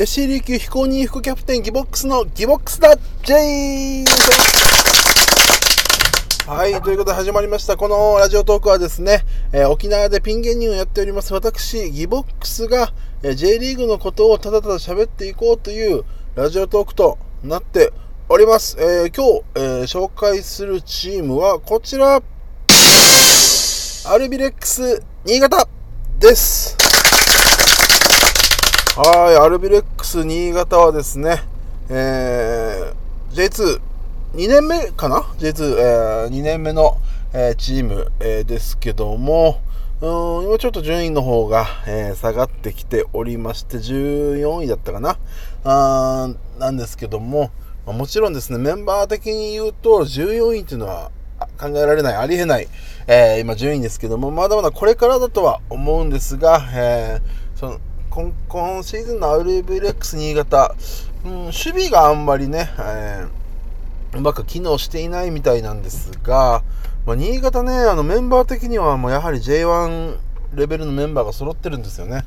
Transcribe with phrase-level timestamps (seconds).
[0.00, 4.04] FC 琉球非公認副キャプテンギボックスのギボックスだ J!
[6.46, 7.76] はい、ということで始まりました。
[7.76, 12.92] このラジオトークはですね、えー沖縄でピン芸人をやっております私、ギボックスが、
[13.24, 16.04] えー J リーグのことをただただ喋っていこうという
[16.36, 17.92] ラジオトークとなって
[18.28, 18.76] おります。
[18.78, 22.22] えー今日、えー紹介するチームはこちら、
[24.06, 25.66] アルビレックス新潟
[26.20, 26.87] です。
[29.00, 31.36] はい、アルビレックス新潟はですね、
[31.88, 33.80] えー、J2、
[34.34, 36.96] 2年目かな ?J2、えー、2年目の、
[37.32, 39.60] えーチーム、えーですけども、
[40.00, 45.16] うん今ちょっと順位の方が、えー下がってきておりまして、14位だったかな？
[45.62, 47.52] あーなんですけども、
[47.86, 51.12] まあもちろんですね、メンバー的に言うと、14位っていうのは
[51.56, 52.66] 考えられない、ありえない、
[53.06, 57.78] えー今順位ですけども、まだまだこれからだとは思うんですが、えーその
[58.10, 60.74] 今今シーズンのアルビレックス新潟、
[61.24, 63.38] うん、守備があんまりね、えー
[64.16, 66.62] うまく機能していないみたいなんですが、
[67.06, 70.16] まあ、新潟ね、あのメンバー的にはもうやはり J1
[70.54, 72.24] レベルのメンバーが揃ってるんですよね。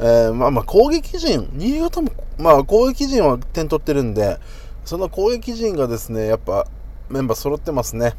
[0.00, 4.38] えーまあまあ攻撃陣、新潟も、まあ攻撃陣は点取ってるんで、
[4.84, 6.66] その攻撃陣がですね、やっぱ
[7.08, 8.14] メンバー揃ってますね。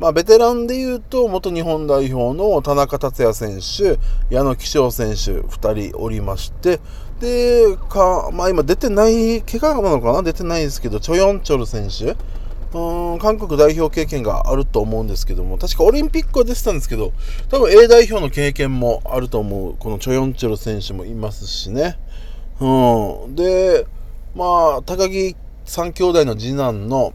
[0.00, 3.98] まあベテランで言うと、元日本代表の田中達也選手、
[4.34, 6.80] 矢野貴章選手2人おりまして、
[7.20, 10.22] で、か、まあ今出てない、怪我なのかな？
[10.22, 12.16] 出てないですけど、チョヨンチョル選手、
[12.76, 17.12] うん、韓国代表経験があると思うんですけども、確かオリンピックは出てたんですけど、
[17.48, 21.96] 多分 A 代表の経験もあると思う、このチョヨンチョル選手もいますしね。
[22.60, 23.36] うん。
[23.36, 23.86] で、
[24.34, 27.14] まあ、高木三兄弟の次男の、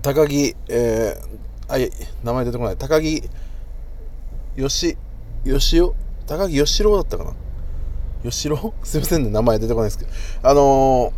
[0.00, 1.90] 高木、えー、あ、い
[2.22, 2.76] 名前出てこない。
[2.76, 3.22] 高木、
[4.56, 4.96] よし、
[5.44, 5.94] よしお、
[6.26, 7.32] 高木よしろうだったかな？
[8.22, 8.72] よしろう？
[8.86, 10.10] すいませんね、名前出てこないですけど。
[10.42, 11.12] あの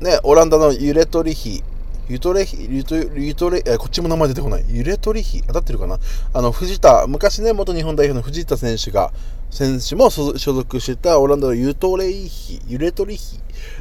[0.00, 1.62] ーね、オランダのユレトリヒ、
[2.10, 4.64] ユトレヒ、ユトユトレ、えこっちも名前出てこない。
[4.68, 6.00] ユレトリヒ、当たってるかな？
[6.34, 9.12] あの、藤田、昔ね、元日本代表の藤田選手が、
[9.48, 13.38] 選手も所属してたオランダのユトレイヒ、ユレトリヒ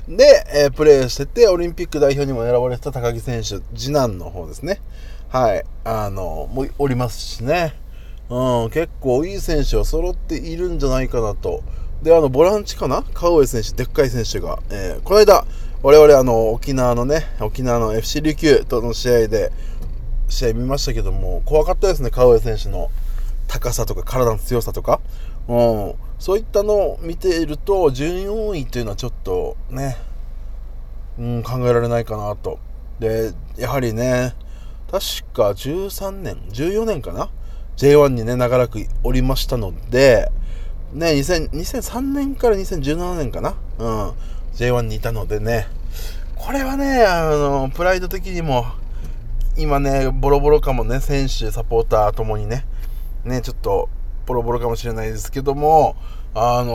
[0.08, 4.80] で、えープレーしてて、オリンピック代表にも選ばれてた高木選手、次男の方ですね。
[5.30, 5.64] はい。
[5.84, 7.74] あの、もうおりますしね。
[8.30, 11.64] うん、結構いい選手は揃っているんじゃないかなと。
[12.04, 13.04] で、あの、ボランチかな？
[13.16, 15.46] 川上選手、でっかい選手が、えーこの間、
[15.82, 19.54] 我々、あの、沖縄のね、沖縄の FC 琉球との試合で、
[20.28, 22.90] 試合見ましたけども、怖かったですね、川上選手の
[23.48, 25.00] 高さとか体の強さとか。
[25.48, 29.96] うん、そういったのを見ていると、14位というのはちょっとね、
[31.18, 32.60] うん、考えられないかなと。
[33.00, 34.36] で、やはりね、
[34.92, 37.30] 確か13年、14年かな
[37.78, 40.30] ？J1 にね、長らくおりましたので、
[40.92, 43.56] ね、2003年から2017年かな？
[43.80, 44.14] うん。
[44.56, 45.68] J1 にいたのでね、
[46.36, 48.66] これはね、あの、プライド的にも、
[49.58, 52.66] 今ね、ボロボロかもね、選手、サポーターともにね、
[53.26, 53.90] ね、ちょっと、
[54.26, 55.96] ボロボロかもしれないですけども、
[56.34, 56.74] あの、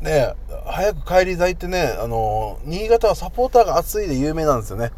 [0.00, 0.34] ね、
[0.66, 4.90] 早く帰りたいってね、あの、新潟はサポーターが熱いで有名なんですよね。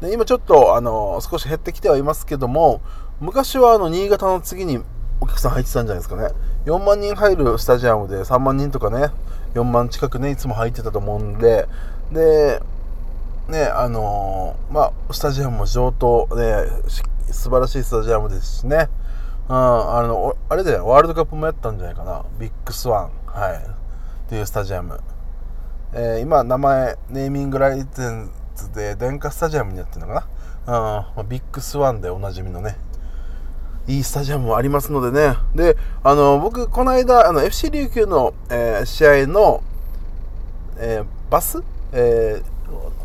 [0.00, 2.80] で今ちょっとあの少し減ってきてはいますけども
[3.20, 4.80] 昔はあの新潟の次に
[5.20, 6.28] お客さん入ってたんじゃないですかね。
[6.64, 9.10] 4万人入るスタジアムで3万人とかね
[9.54, 11.66] 4万近くねいつも入ってたと思うんで。
[12.12, 12.60] で
[13.48, 17.02] ねあのまあスタジアムも上等ねし
[17.32, 18.88] 素晴らしいスタジアムですしね。
[19.48, 22.24] うんあのあれでワールドカップもやったんじゃないかな。
[22.38, 23.56] ビッグスワンはい。
[23.56, 23.60] っ
[24.28, 25.00] ていうスタジアム。
[25.94, 30.26] えー今名前ネーミングライセンスでデンカスタジアムになってるのか
[30.66, 32.76] な、うんまあ、ビッグスワンでおなじみのね。
[33.88, 35.36] いいスタジアムもありますのでね。
[35.54, 39.62] であの僕この間あの FC 琉球の、えー試合の、
[40.78, 41.62] えーバス、
[41.92, 42.58] えー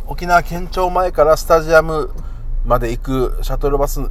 [0.05, 2.11] 沖縄県庁前からスタジアム
[2.65, 4.01] まで行くシャトルバス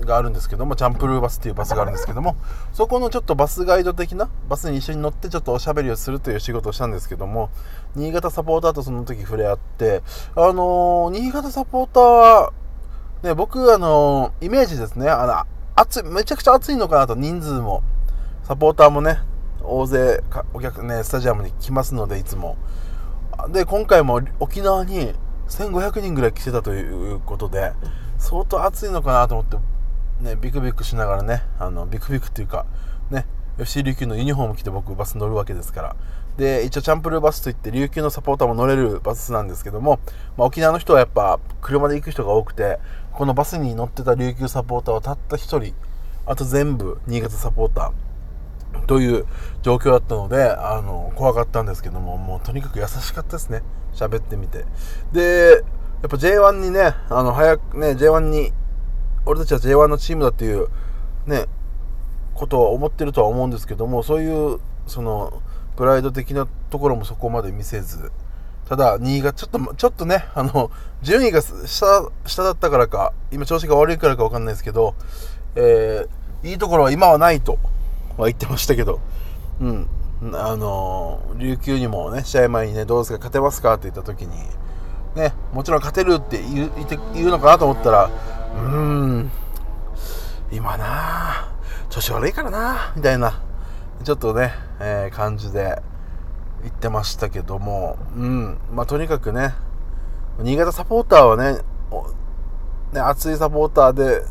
[0.00, 2.36] があるんですけどもチャンプルーバスっていうバスがあるんですけども
[2.74, 7.48] そこのちょっとバスガイド的なバスに一緒に乗ってちょっとおしゃべりをするという仕事をしたんですけども
[7.96, 10.02] 新潟サポーターとその時触れ合って
[10.36, 12.52] あのー新潟サポーターは
[13.22, 15.08] ね僕あのーイメージですね。
[15.08, 17.84] あの暑いめちゃくちゃ暑いのかなと人数も。
[18.42, 19.18] サポーターもね
[19.62, 22.56] 大勢お客ねスタジアムに来ますのでいつも。
[23.50, 25.12] で今回も沖縄に
[25.48, 27.72] 1500人ぐらい来てたということで
[28.18, 29.56] 相当暑いのかなと思って
[30.24, 32.66] ねビクビクしながらねあのビクビクっていうか
[33.10, 33.26] ね
[33.58, 35.96] FC 琉球のユニフォーム着て僕バス乗るわけですから
[36.36, 39.98] で一応チャンプルーバスといって琉球のサポーターも乗れるバスなんですけども、
[40.36, 42.78] まあ、沖縄の人はやっぱ車で行く人が多くて
[43.12, 45.74] このバスに乗ってた琉球サポーターはたった1人
[46.26, 48.08] あと全部新潟サポーター
[48.86, 49.26] という
[49.62, 53.62] 状況だったので、あの、怖かったんですけども、もうとにかく優しかったですね。
[53.94, 54.64] 喋ってみて。
[55.12, 55.62] で、
[56.02, 58.52] やっぱ J1 にね、あの、早くね、J1 に、
[59.26, 60.68] 俺たちは J1 のチームだっていう、
[61.26, 61.46] ね、
[62.38, 65.42] ことを思ってるとは思うんですけども、そういう、その、
[65.76, 68.10] プライド的なところもそこまで見せず、
[68.68, 70.70] ただ、2位がちょっと、ちょっとね、あの、
[71.02, 74.94] 順位が下、下だったからか、今調子が悪いからかわかんないですけど、
[75.54, 77.58] えー、いいところは今はないと
[78.16, 79.00] は言ってましたけど、
[79.60, 79.88] うん。
[80.34, 84.36] あの、琉球にもね、試合前にね、どうですか、勝てますかって言った時に、
[85.14, 86.70] ね、もちろん勝てるって言う
[87.14, 89.30] 言うのかなと思ったら、うーん、
[90.52, 91.52] 今な
[91.90, 92.92] 調子悪いからな。
[92.96, 93.40] みたいな、
[94.04, 95.80] ちょっとね、えー、感じで
[96.62, 99.54] 言ってましたけども、うん、まあとにかくね、
[100.40, 101.60] 新潟サポーターはね、
[102.92, 104.22] ね熱いサポーターで、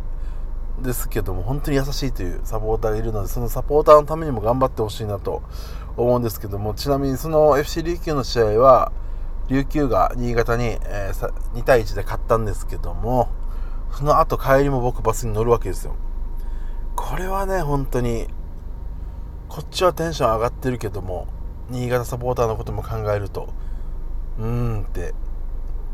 [0.82, 5.42] ですけども、本当に優しいというサポーターがいるので、そのサポーターのためにも頑張ってほしいなと
[5.96, 8.92] 思うんですけども、ちなみにその FC 琉球の試合は、
[9.50, 13.30] 琉球が新潟に、えー、2対1で勝ったんですけども、
[13.94, 15.96] その後帰りも僕バスに乗るわけですよ。
[16.98, 18.28] これはね、本当に、
[19.48, 21.28] こっちはテンション上がってるけども、
[21.70, 23.54] 新潟サポーターのことも考えると、
[24.40, 25.14] うーんって、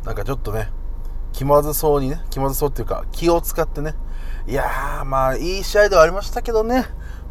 [0.05, 0.69] なんかちょっとね、
[1.33, 3.95] 気まずそうにね、気まずそうっていうか、気を使ってね、
[4.47, 6.85] いやー、まあ、いい試合ではありましたけどね、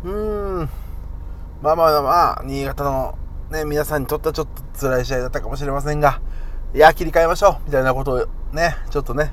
[0.05, 0.69] うーん、
[1.63, 3.17] まあまあまあ、新潟の
[3.51, 6.21] ね、皆さんにとってはちょっと辛い試合だったかもしれませんが、
[6.75, 9.33] いや、切り替えましょうみたいなことをね、ちょっとね、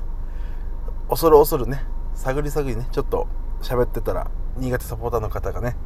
[1.10, 1.84] 恐る恐るね、
[2.14, 3.28] 探り探りね、ちょっと
[3.62, 5.76] 喋ってたら、新潟サポーターの方がね、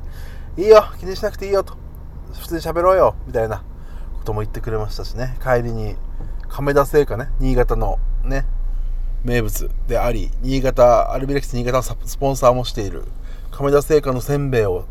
[0.57, 1.75] いいよ、気にしなくていいよと、
[2.33, 3.65] 普通に喋ろうよ、みたいな
[4.19, 5.97] ことも言ってくれましたしね、帰りに、
[6.49, 8.47] 亀田製菓ね、新潟のね、
[9.25, 13.05] 名物であり、新潟、アルビレックス新潟のスポンサーもしている、
[13.51, 14.85] 亀田製菓のせんべいを、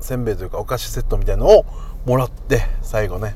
[0.00, 1.66] せんべいというかお菓子セットみたいのを
[2.06, 3.34] もらって最後ね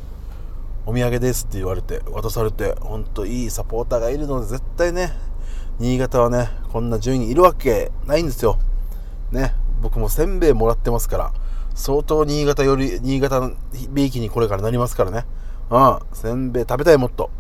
[0.87, 5.13] お土産ですって言われて渡されて本当いいサポーターがいるので絶対ね
[5.79, 8.59] 新潟はねこんな順位にいるわけないんですよ。
[9.33, 11.33] ね僕もせんべいもらってますから
[11.75, 13.53] 相当新潟より新潟の
[13.91, 15.25] びいきにこれからなりますからね
[15.71, 17.31] うんせんべい食べたいもっと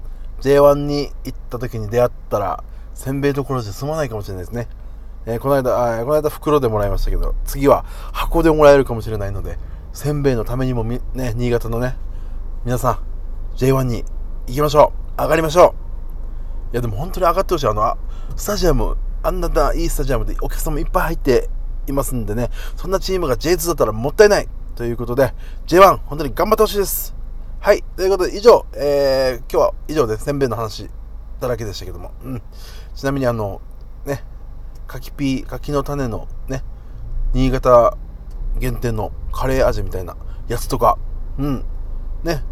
[0.40, 4.68] J1 に行った時に出会ったらせんべいどころじゃ済まないかもしれないですね
[5.24, 9.56] えー、この間、あこの間袋でもらいましたけど、次は箱でもらえるかもしれないので、
[9.92, 11.00] せんべいのためにもね、
[11.36, 11.96] 新潟のね、
[12.64, 14.04] 皆さん、J1 に
[14.48, 15.22] 行きましょう。
[15.22, 15.74] 上がりましょ
[16.72, 16.72] う。
[16.72, 17.66] いや、でも本当に上がってほしい。
[17.68, 17.96] あの、
[18.36, 21.48] スタジアム、あんないいスタジアムでお客さんもいっぱい入って
[21.86, 24.48] いますんでね、そんなチームが J2 だったらもったいない。
[24.74, 25.34] ということで、
[25.66, 27.14] J1、本当に頑張ってほしいです。
[27.60, 27.84] はい。
[27.96, 30.88] ということで、以上、えー、今日は以上でせんべいの話
[31.40, 32.42] だらけでしたけども、うん。
[32.94, 33.60] ちなみにあの、
[34.06, 34.24] ね、
[34.86, 36.64] 柿ピー、柿の種のね、
[37.34, 37.96] 新潟
[38.58, 40.16] 限定のカレー味みたいな
[40.48, 40.98] やつとか、
[41.38, 41.64] うん、
[42.24, 42.42] ね、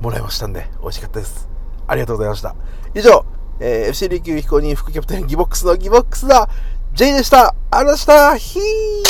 [0.00, 1.48] もらいましたんで、美味しかったです。
[1.86, 2.54] ありがとうございました。
[2.94, 3.24] 以上、
[3.60, 6.48] えー、FC 琉球飛行に副キャプテンギボックスのギボックスだ
[6.96, 7.48] J でした。
[7.48, 8.36] ありがとうございました。
[8.38, 9.05] ひー。